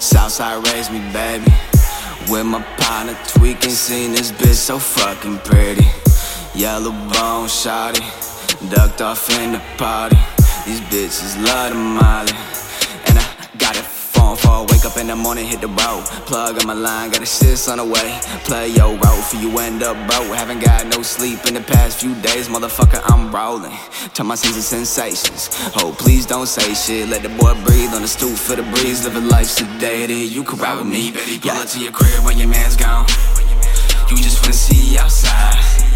Southside 0.00 0.66
raised 0.68 0.90
me, 0.90 1.00
baby. 1.12 1.52
With 2.30 2.46
my 2.46 2.62
partner 2.78 3.16
tweaking, 3.28 3.68
seen 3.68 4.12
this 4.12 4.32
bitch 4.32 4.54
so 4.54 4.78
fucking 4.78 5.38
pretty. 5.40 5.84
Yellow 6.54 6.90
bone 6.90 7.48
shawty, 7.48 8.00
ducked 8.70 9.02
off 9.02 9.28
in 9.38 9.52
the 9.52 9.62
party. 9.76 10.16
These 10.64 10.80
bitches 10.88 11.36
love 11.44 11.72
the 11.72 11.78
molly. 11.78 12.32
And 14.44 14.52
I 14.52 14.64
got 14.64 14.64
it 14.64 14.66
phone 14.66 14.66
for 14.66 14.74
wake 14.74 14.84
up 14.84 14.96
in 14.96 15.06
the 15.06 15.16
morning, 15.16 15.46
hit 15.46 15.60
the 15.60 15.68
road. 15.68 16.04
Plug 16.26 16.60
on 16.60 16.66
my 16.66 16.74
line, 16.74 17.10
got 17.10 17.22
a 17.22 17.26
shit 17.26 17.68
on 17.68 17.78
the 17.78 17.84
way. 17.84 18.20
Play 18.44 18.68
your 18.68 18.96
role 18.96 19.22
for 19.22 19.36
you 19.36 19.58
end 19.58 19.82
up 19.82 19.96
broke. 20.08 20.34
Haven't 20.36 20.60
got 20.60 20.86
no 20.86 21.02
sleep 21.02 21.46
in 21.46 21.54
the 21.54 21.60
past 21.60 22.00
few 22.00 22.14
days, 22.22 22.48
motherfucker. 22.48 23.00
I'm 23.04 23.32
rolling. 23.34 23.76
Turn 24.14 24.26
my 24.26 24.36
senses 24.36 24.66
sensations. 24.66 25.50
Oh, 25.76 25.94
please 25.98 26.26
don't 26.26 26.46
say 26.46 26.74
shit. 26.74 27.08
Let 27.08 27.22
the 27.22 27.28
boy 27.28 27.54
breathe 27.64 27.92
on 27.94 28.02
the 28.02 28.08
stoop 28.08 28.36
for 28.36 28.56
the 28.56 28.62
breeze. 28.62 29.04
Living 29.04 29.28
life 29.28 29.48
sedated. 29.48 30.30
You 30.30 30.44
can 30.44 30.58
ride 30.58 30.78
with 30.78 30.86
me, 30.86 31.12
baby. 31.12 31.38
Pull 31.40 31.50
up 31.52 31.68
to 31.68 31.80
your 31.80 31.92
crib 31.92 32.24
when 32.24 32.38
your 32.38 32.48
man's 32.48 32.76
gone. 32.76 33.06
You 34.10 34.16
just 34.16 34.42
wanna 34.42 34.52
see 34.52 34.98
outside. 34.98 35.89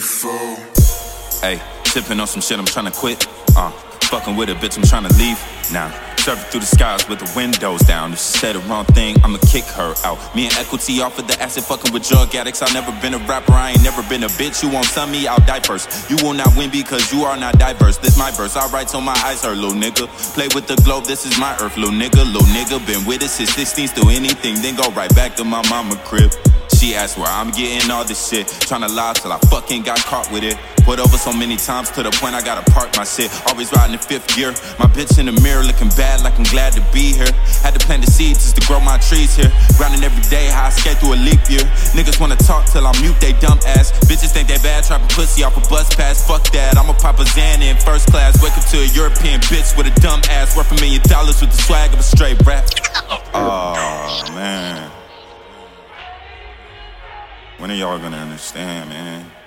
Fool. 0.00 0.56
Hey, 1.40 1.60
sipping 1.84 2.20
on 2.20 2.26
some 2.26 2.40
shit, 2.40 2.58
I'm 2.58 2.64
tryna 2.64 2.94
quit. 2.94 3.26
Uh, 3.56 3.70
fucking 4.10 4.36
with 4.36 4.48
a 4.48 4.54
bitch, 4.54 4.76
I'm 4.76 4.84
tryna 4.84 5.10
leave. 5.18 5.38
Now, 5.72 5.90
surfing 6.16 6.50
through 6.50 6.60
the 6.60 6.66
skies 6.66 7.08
with 7.08 7.18
the 7.18 7.32
windows 7.34 7.80
down. 7.82 8.12
If 8.12 8.18
she 8.18 8.38
said 8.38 8.54
the 8.54 8.60
wrong 8.60 8.84
thing, 8.86 9.16
I'ma 9.24 9.38
kick 9.48 9.64
her 9.74 9.94
out. 10.04 10.18
Me 10.36 10.46
and 10.46 10.54
Echalty 10.54 11.00
off 11.00 11.18
of 11.18 11.26
the 11.26 11.40
acid, 11.42 11.64
fucking 11.64 11.92
with 11.92 12.08
drug 12.08 12.34
addicts. 12.34 12.62
I've 12.62 12.74
never 12.74 12.92
been 13.00 13.14
a 13.14 13.18
rapper, 13.26 13.52
I 13.52 13.70
ain't 13.70 13.82
never 13.82 14.02
been 14.08 14.24
a 14.24 14.28
bitch. 14.28 14.62
You 14.62 14.70
won't 14.70 14.86
sum 14.86 15.10
me, 15.10 15.26
I'll 15.26 15.44
die 15.46 15.60
first. 15.60 16.10
You 16.10 16.16
will 16.22 16.34
not 16.34 16.56
win 16.56 16.70
because 16.70 17.12
you 17.12 17.24
are 17.24 17.36
not 17.36 17.58
diverse. 17.58 17.98
This 17.98 18.18
my 18.18 18.30
verse, 18.30 18.56
I 18.56 18.68
write 18.68 18.88
till 18.88 19.00
my 19.00 19.18
eyes 19.24 19.42
hurt, 19.42 19.56
little 19.56 19.78
nigga. 19.78 20.06
Play 20.34 20.48
with 20.54 20.66
the 20.66 20.76
globe, 20.82 21.04
this 21.04 21.26
is 21.26 21.38
my 21.38 21.56
earth, 21.60 21.76
little 21.76 21.94
nigga. 21.94 22.24
Little 22.24 22.48
nigga, 22.54 22.84
been 22.86 23.04
with 23.06 23.22
it 23.22 23.28
since 23.28 23.50
16, 23.50 23.88
still 23.88 24.10
anything. 24.10 24.56
Then 24.62 24.76
go 24.76 24.90
right 24.92 25.12
back 25.14 25.34
to 25.36 25.44
my 25.44 25.66
mama 25.68 25.96
crib. 26.04 26.32
She 26.78 26.94
asked 26.94 27.18
where 27.18 27.26
I'm 27.26 27.50
getting 27.50 27.90
all 27.90 28.04
this 28.04 28.30
shit. 28.30 28.46
Tryna 28.46 28.94
lie 28.94 29.12
till 29.14 29.32
I 29.32 29.38
fucking 29.50 29.82
got 29.82 29.98
caught 30.06 30.30
with 30.30 30.44
it. 30.44 30.56
Put 30.86 31.00
over 31.00 31.18
so 31.18 31.32
many 31.32 31.56
times 31.56 31.90
to 31.90 32.04
the 32.04 32.10
point 32.22 32.38
I 32.38 32.40
gotta 32.40 32.62
park 32.70 32.94
my 32.96 33.02
shit. 33.02 33.34
Always 33.50 33.72
riding 33.72 33.94
in 33.94 33.98
fifth 33.98 34.30
gear. 34.36 34.54
My 34.78 34.86
bitch 34.86 35.18
in 35.18 35.26
the 35.26 35.34
mirror 35.42 35.64
looking 35.66 35.90
bad 35.98 36.22
like 36.22 36.38
I'm 36.38 36.46
glad 36.46 36.74
to 36.78 36.82
be 36.94 37.18
here. 37.18 37.26
Had 37.66 37.74
to 37.74 37.82
plant 37.84 38.06
the 38.06 38.10
seeds 38.10 38.46
just 38.46 38.54
to 38.56 38.62
grow 38.62 38.78
my 38.78 38.96
trees 38.98 39.34
here. 39.34 39.50
Grinding 39.76 40.06
every 40.06 40.22
day, 40.30 40.46
how 40.54 40.66
I 40.66 40.70
skate 40.70 41.02
through 41.02 41.14
a 41.14 41.20
leap 41.20 41.42
year. 41.50 41.66
Niggas 41.98 42.20
wanna 42.20 42.36
talk 42.36 42.70
till 42.70 42.86
I 42.86 42.94
mute 43.02 43.18
they 43.18 43.34
dumb 43.42 43.58
ass. 43.66 43.90
Bitches 44.06 44.30
think 44.30 44.46
they 44.46 44.62
bad, 44.62 44.84
trapping 44.84 45.10
pussy 45.10 45.42
off 45.42 45.58
a 45.58 45.64
bus 45.66 45.92
pass. 45.98 46.22
Fuck 46.30 46.46
that, 46.54 46.78
I'ma 46.78 46.94
pop 46.94 47.18
a 47.18 47.26
Xan 47.26 47.58
in 47.58 47.76
first 47.82 48.06
class. 48.06 48.38
Wake 48.40 48.56
up 48.56 48.64
to 48.70 48.78
a 48.78 48.86
European 48.94 49.40
bitch 49.50 49.76
with 49.76 49.90
a 49.90 49.94
dumb 49.98 50.22
ass. 50.30 50.56
Worth 50.56 50.70
a 50.70 50.78
million 50.78 51.02
dollars 51.10 51.42
with 51.42 51.50
the 51.50 51.58
swag 51.58 51.92
of 51.92 51.98
a 51.98 52.06
straight 52.06 52.38
rap. 52.46 52.70
Oh, 53.34 54.17
When 57.68 57.76
are 57.76 57.80
y'all 57.80 57.98
gonna 57.98 58.16
understand, 58.16 58.88
man? 58.88 59.37